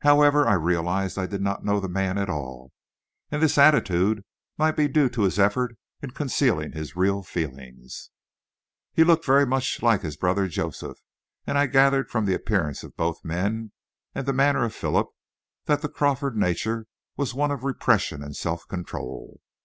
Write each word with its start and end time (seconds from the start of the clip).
However, 0.00 0.48
I 0.48 0.54
realized 0.54 1.16
I 1.16 1.26
did 1.26 1.40
not 1.40 1.64
know 1.64 1.78
the 1.78 1.88
man 1.88 2.18
at 2.18 2.28
all, 2.28 2.72
and 3.30 3.40
this 3.40 3.56
attitude 3.56 4.24
might 4.58 4.72
be 4.74 4.88
due 4.88 5.08
to 5.10 5.22
his 5.22 5.38
effort 5.38 5.76
in 6.02 6.10
concealing 6.10 6.72
his 6.72 6.96
real 6.96 7.22
feelings. 7.22 8.10
He 8.92 9.04
looked 9.04 9.24
very 9.24 9.44
like 9.46 10.02
his 10.02 10.16
brother 10.16 10.48
Joseph, 10.48 10.98
and 11.46 11.56
I 11.56 11.68
gathered 11.68 12.10
from 12.10 12.24
the 12.24 12.34
appearance 12.34 12.82
of 12.82 12.96
both 12.96 13.24
men, 13.24 13.70
and 14.12 14.26
the 14.26 14.32
manner 14.32 14.64
of 14.64 14.74
Philip, 14.74 15.06
that 15.66 15.82
the 15.82 15.88
Crawford 15.88 16.36
nature 16.36 16.86
was 17.16 17.32
one 17.32 17.52
of 17.52 17.62
repression 17.62 18.24
and 18.24 18.34
self 18.34 18.66
control. 18.66 19.40